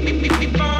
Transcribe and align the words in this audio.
beep, 0.00 0.20
beep, 0.20 0.40
beep, 0.40 0.52
beep, 0.52 0.73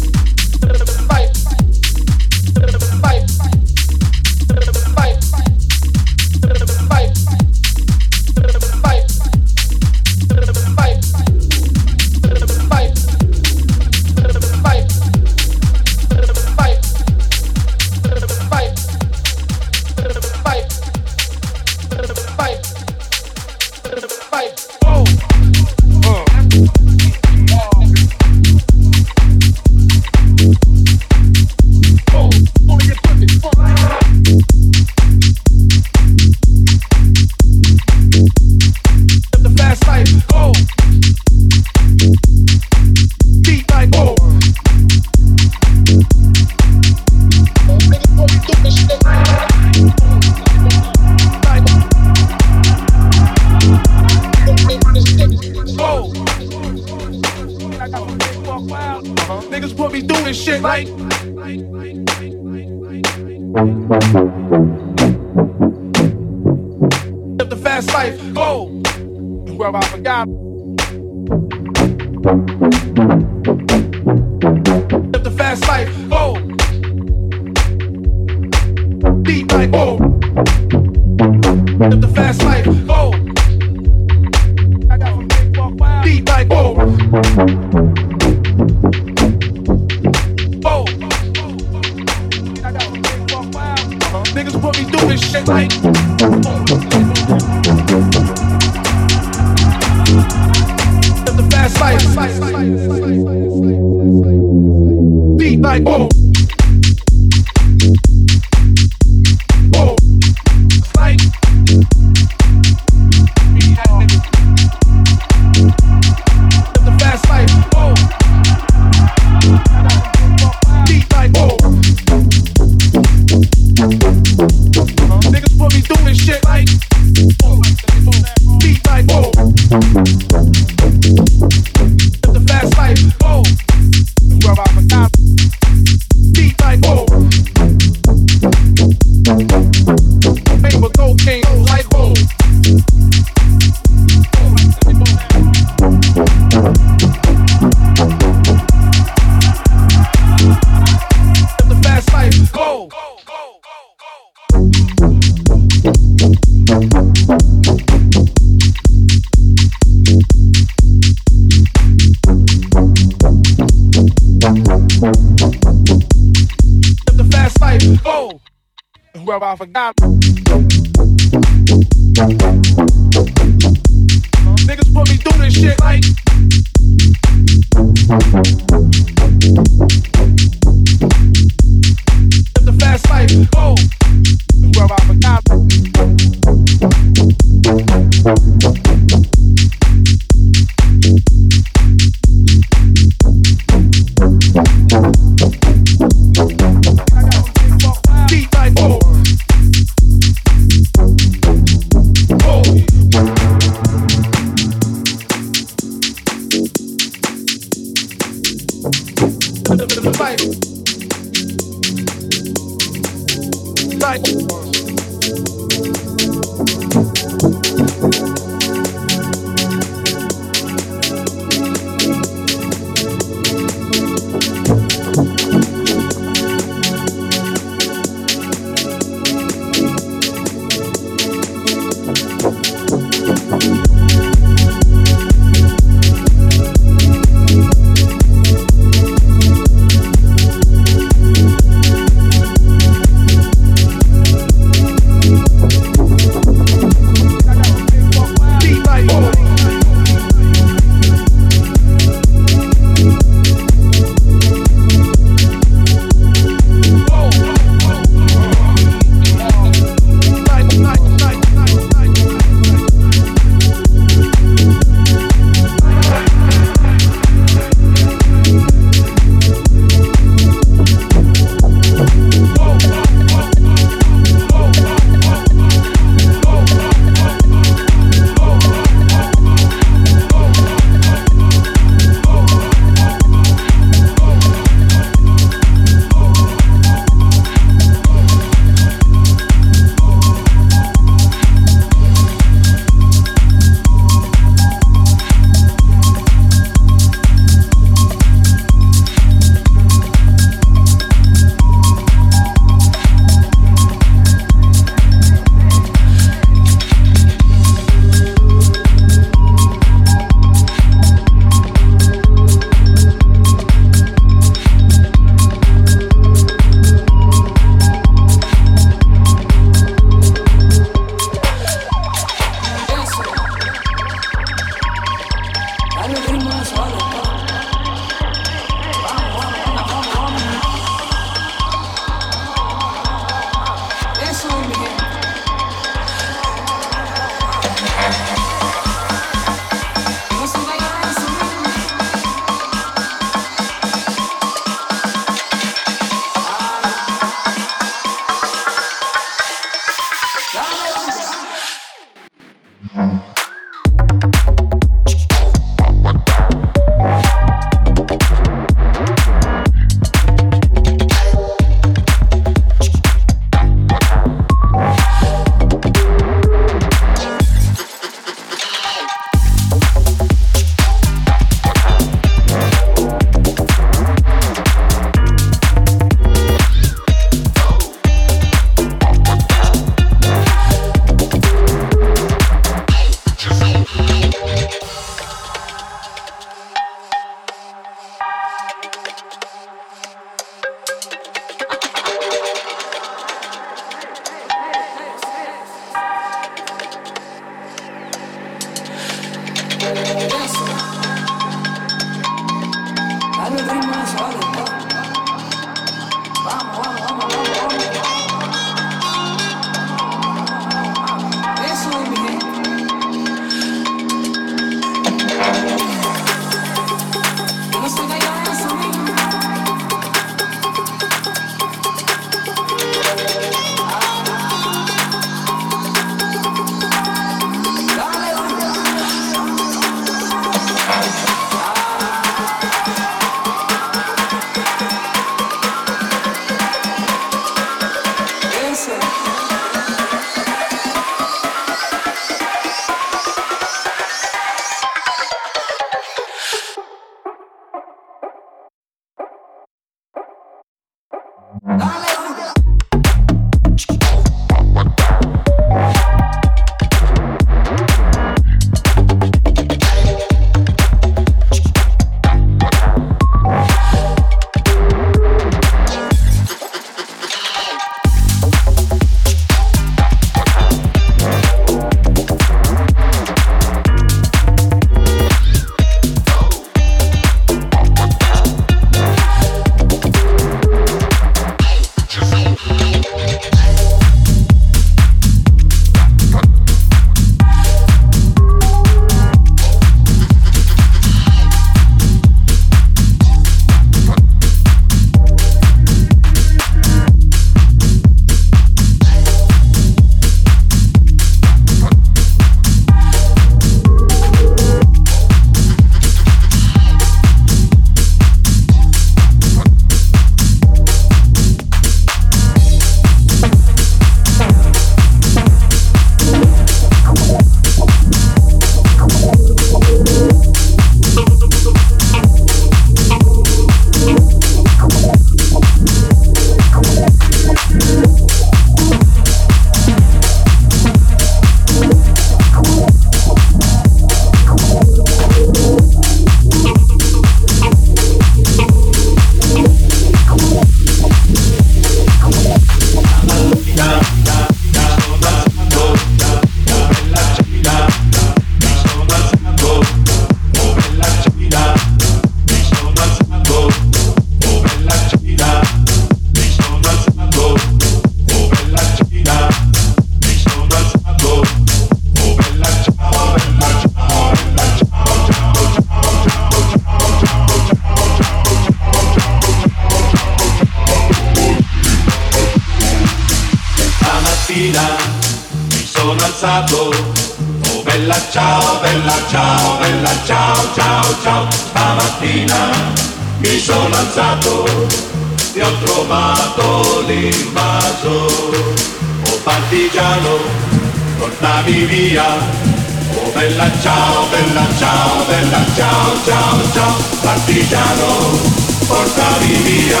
ciao. 596.74 596.96
Partigiano, 597.22 598.38
portami 598.86 599.54
via 599.62 600.00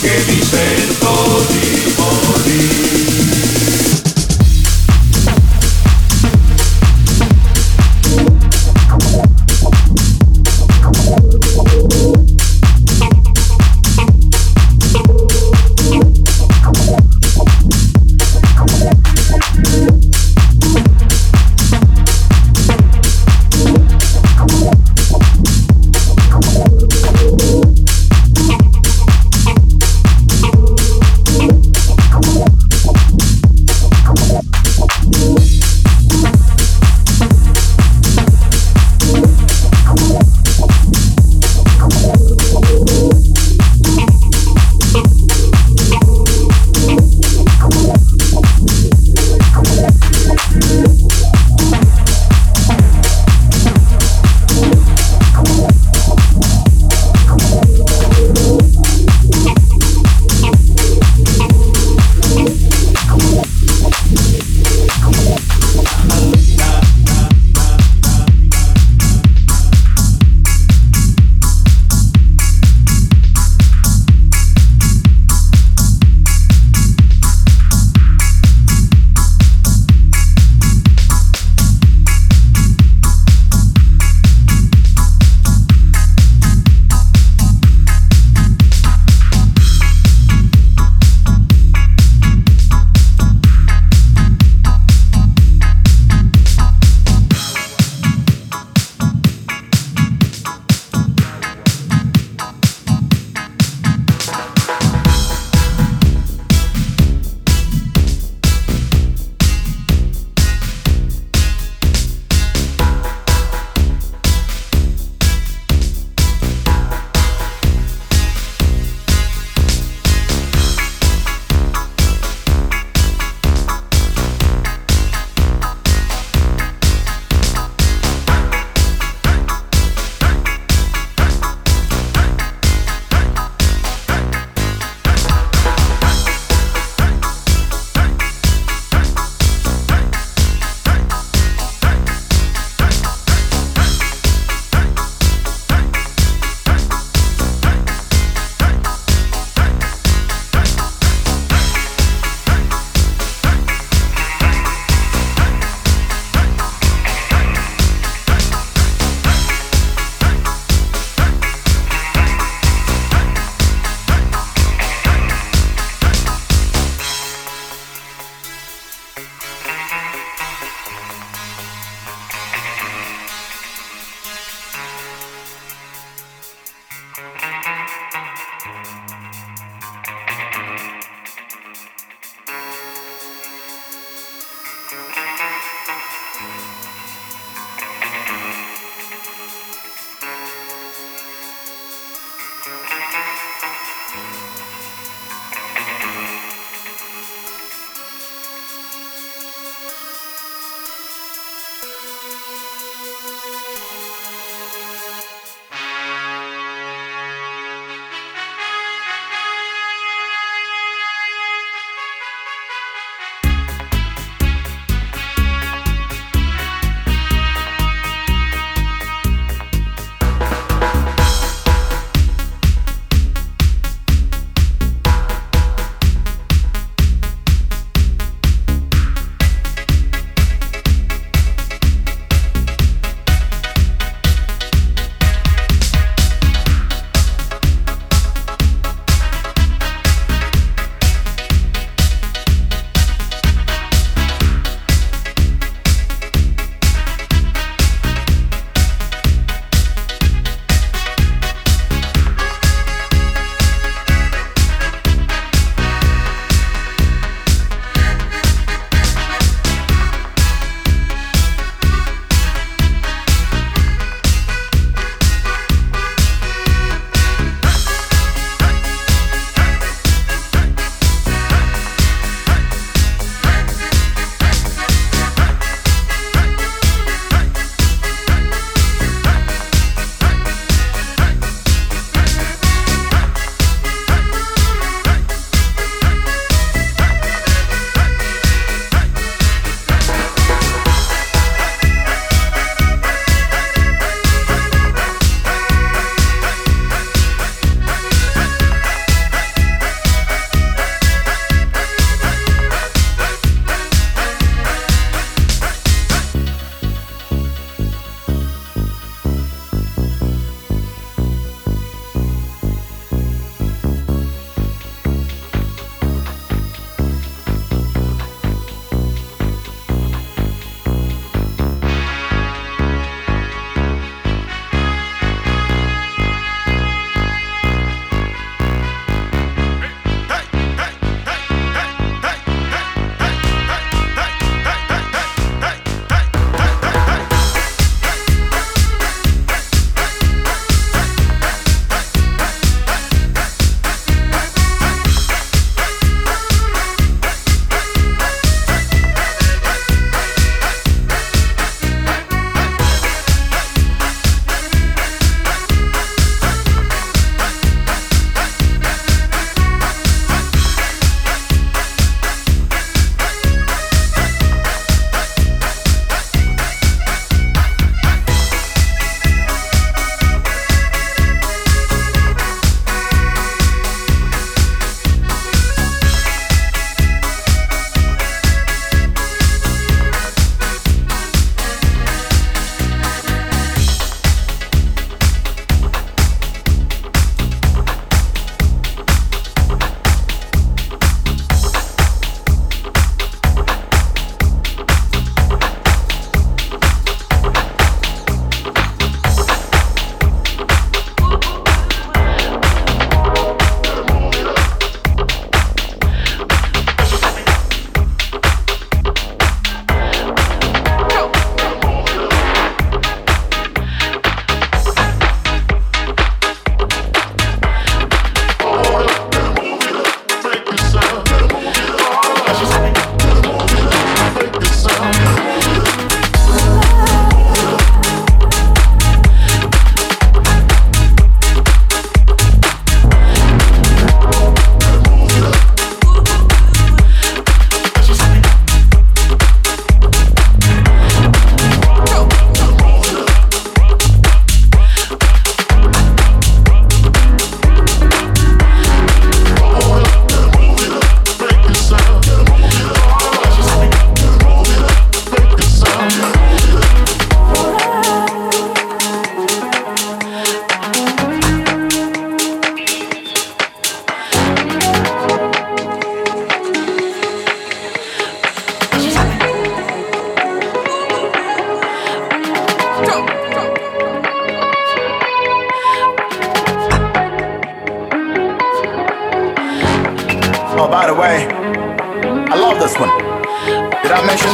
che 0.00 0.24
mi 0.26 0.42
sento 0.42 1.44
di 1.50 1.94
morire. 1.96 2.77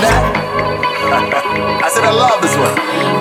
That? 0.01 1.81
I 1.85 1.89
said 1.89 2.05
I 2.05 2.11
love 2.11 2.41
this 2.41 2.57
one. 2.57 3.14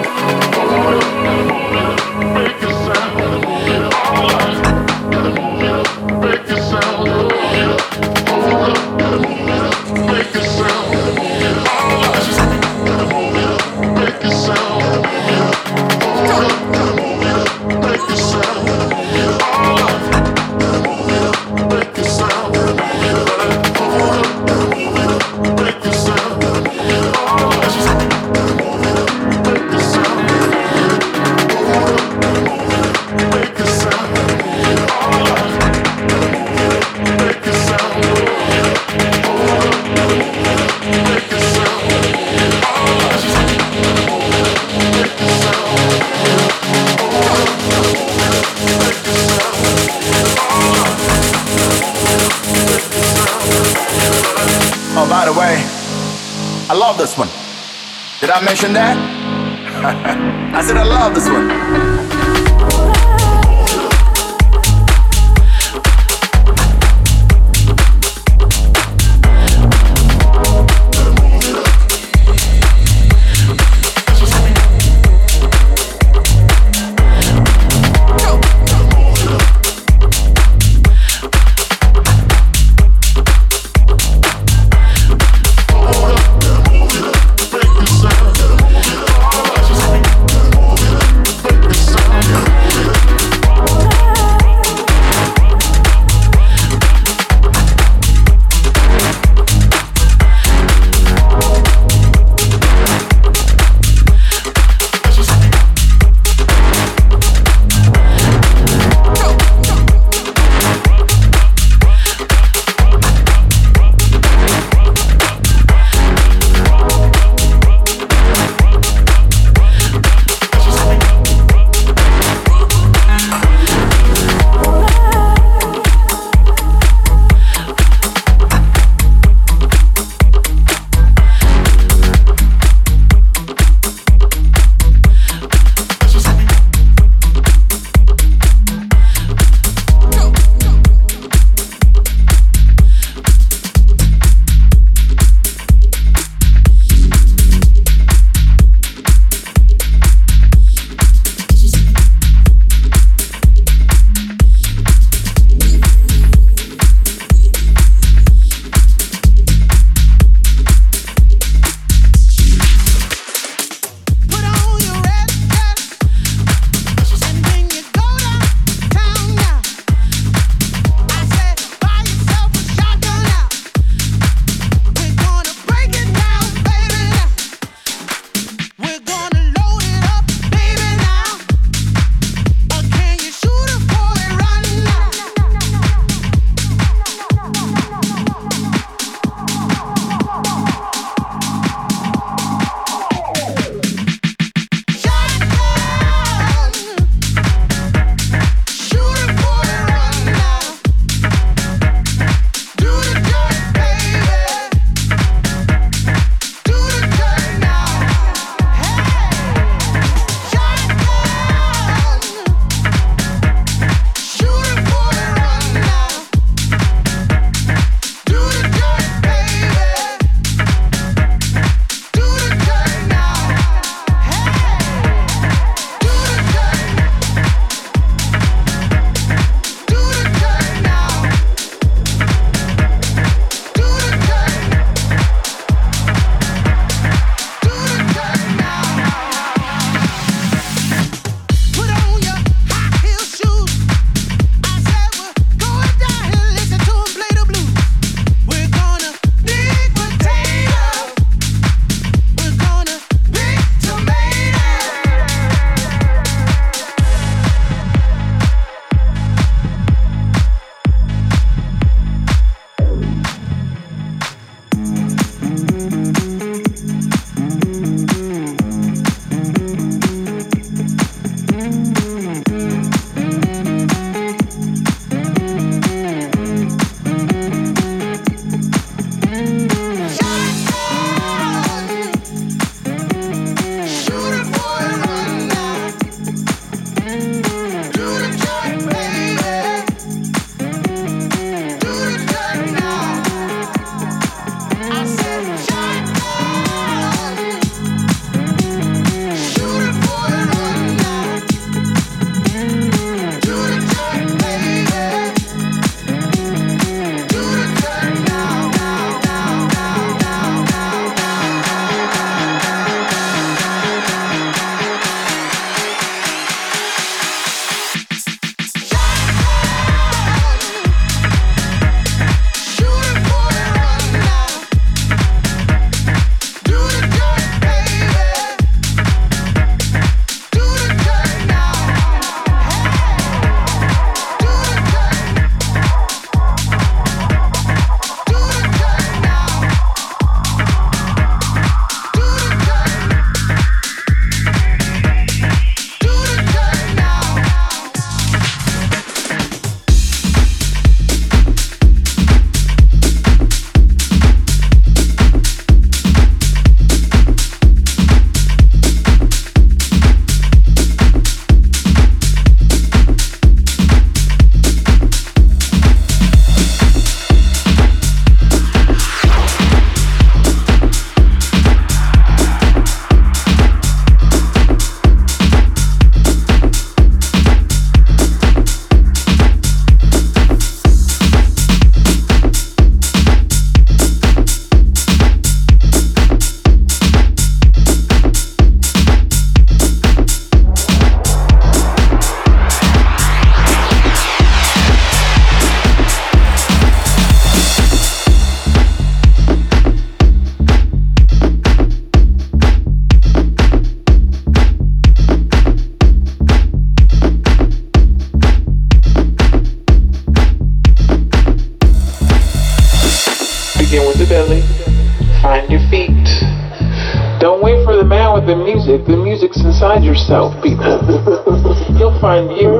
Music. 418.84 419.06
The 419.06 419.17
music's 419.17 419.62
inside 419.63 420.04
yourself, 420.04 420.54
people. 420.63 420.99
He'll 421.97 422.19
find 422.19 422.49
you. 422.58 422.71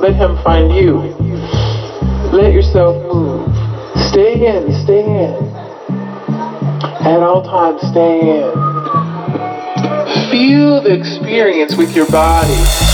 Let 0.00 0.14
him 0.14 0.36
find 0.42 0.74
you. 0.74 0.98
Let 2.32 2.52
yourself 2.52 2.96
move. 3.12 3.48
Stay 4.10 4.46
in, 4.46 4.72
stay 4.84 5.04
in. 5.04 5.34
At 7.06 7.20
all 7.20 7.42
times, 7.42 7.80
stay 7.82 8.20
in. 8.20 8.52
Feel 10.30 10.82
the 10.82 10.94
experience 10.94 11.76
with 11.76 11.94
your 11.94 12.10
body. 12.10 12.87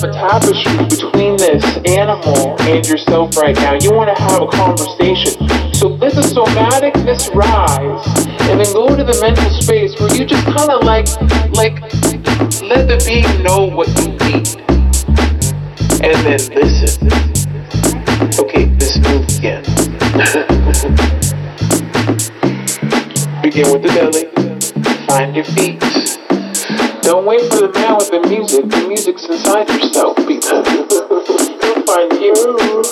Yourself 0.00 0.02
a 0.02 0.12
tapestry 0.12 0.76
between 0.88 1.36
this 1.36 1.64
animal 1.86 2.56
and 2.60 2.86
yourself 2.86 3.36
right 3.36 3.56
now. 3.56 3.74
You 3.74 3.92
want 3.92 4.08
to 4.14 4.22
have 4.22 4.42
a 4.42 4.46
conversation. 4.46 5.48
So 5.74 5.96
this 5.96 6.16
is 6.16 6.32
somatic, 6.32 6.94
this 6.94 7.28
rise 7.34 8.06
and 8.48 8.60
then 8.60 8.72
go 8.72 8.88
to 8.88 9.04
the 9.04 9.18
mental 9.20 9.50
space 9.50 10.00
where 10.00 10.14
you 10.14 10.24
just 10.24 10.46
kind 10.46 10.70
of 10.70 10.84
like, 10.84 11.06
like, 11.52 11.80
let 12.62 12.88
the 12.88 12.96
being 13.06 13.42
know 13.42 13.66
what 13.66 13.88
you 14.00 14.08
need. 14.28 14.48
And 16.02 16.16
then 16.24 16.40
listen. 16.54 17.12
Okay, 18.38 18.66
let's 18.78 18.96
move 18.98 19.28
again. 19.38 19.64
Begin 23.42 23.72
with 23.72 23.82
the 23.82 23.88
belly. 23.94 24.24
Find 25.06 25.34
your 25.34 25.44
feet. 25.44 26.09
Don't 27.02 27.24
wait 27.24 27.40
for 27.50 27.66
the 27.66 27.72
man 27.74 27.96
with 27.96 28.10
the 28.10 28.20
music. 28.28 28.68
The 28.68 28.86
music's 28.86 29.24
inside 29.24 29.68
yourself. 29.70 30.16
People. 30.18 30.62
He'll 31.60 31.82
find 31.86 32.12
you. 32.20 32.34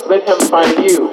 Let 0.09 0.26
him 0.26 0.40
find 0.48 0.84
you. 0.90 1.11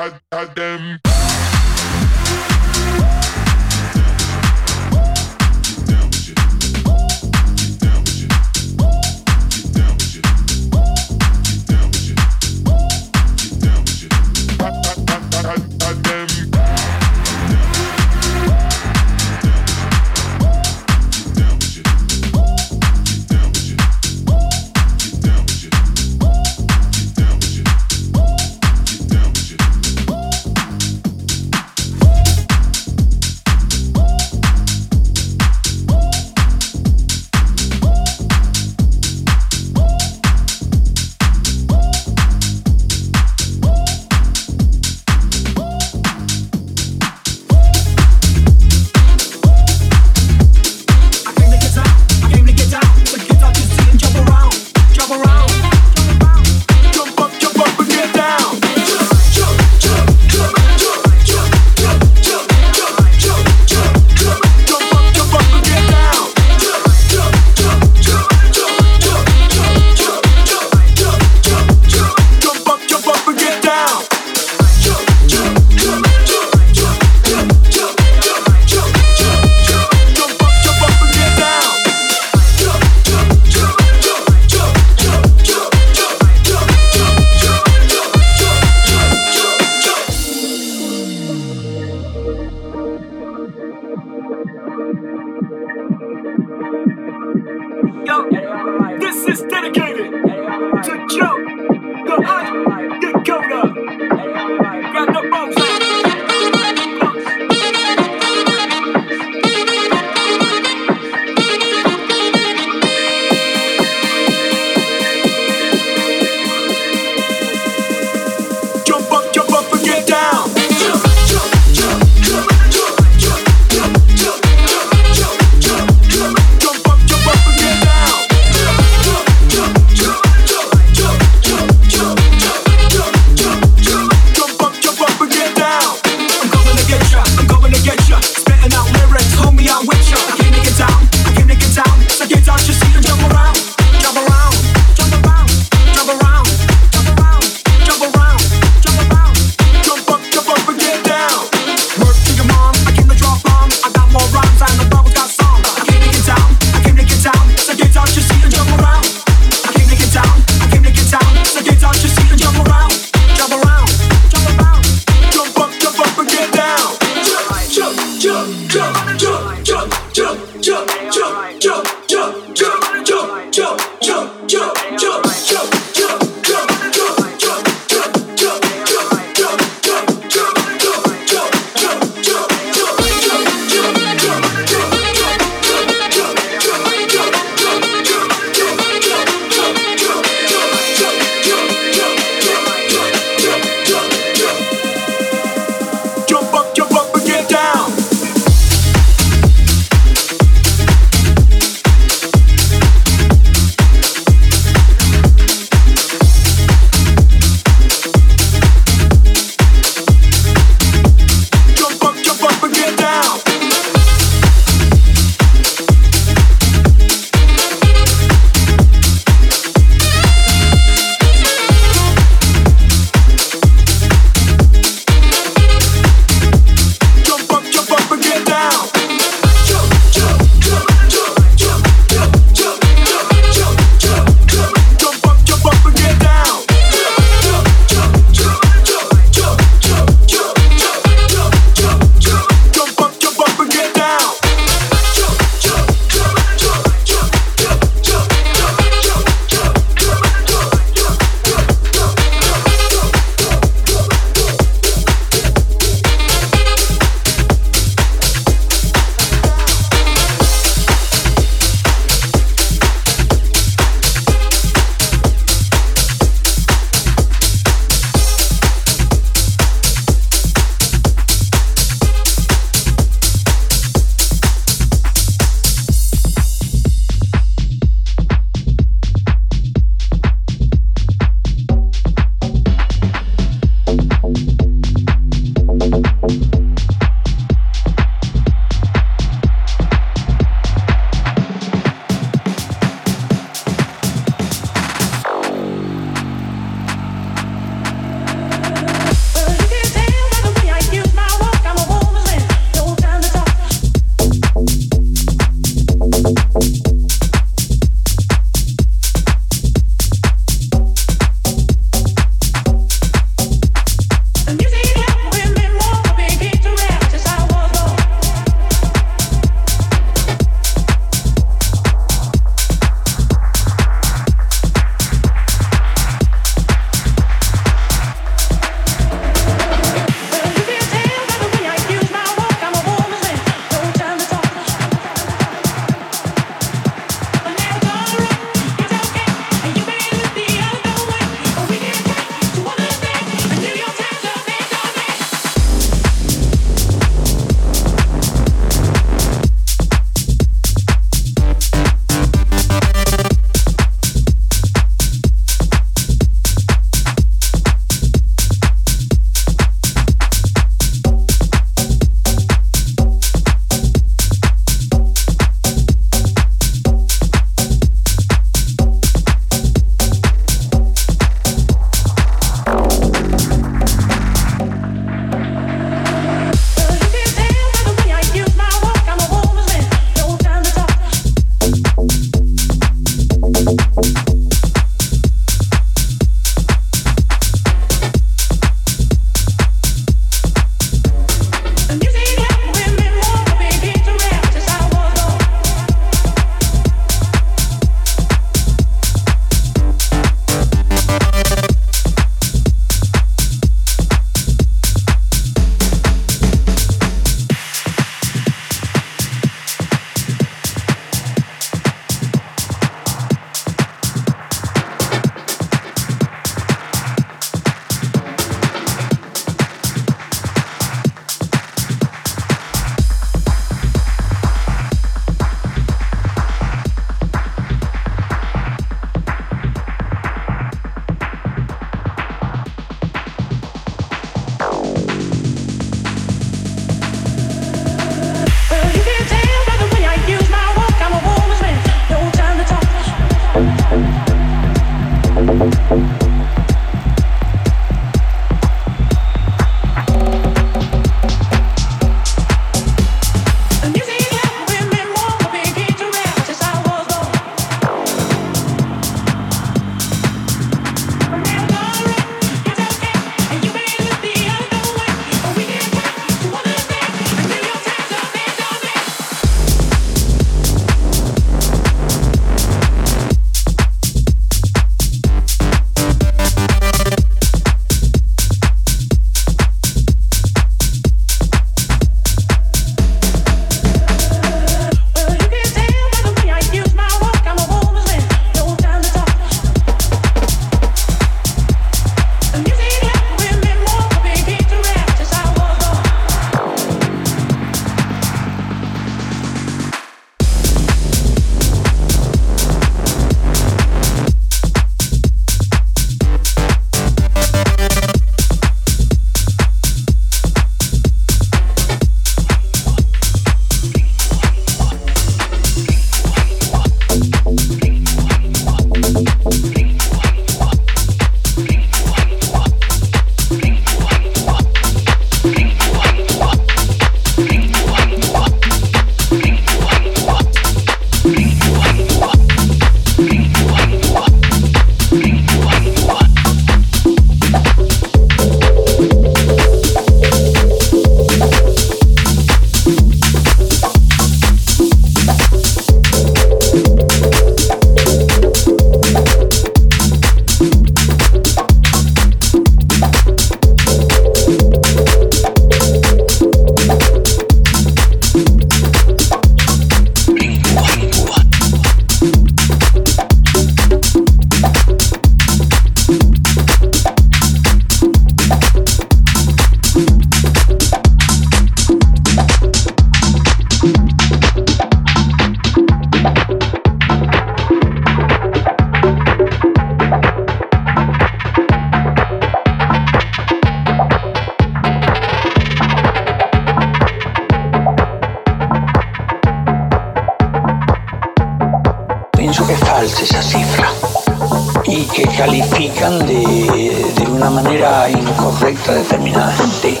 correcta 598.58 598.94
determinada 598.94 599.52
gente, 599.52 600.00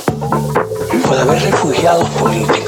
puede 1.06 1.20
haber 1.20 1.42
refugiados 1.42 2.08
políticos. 2.10 2.66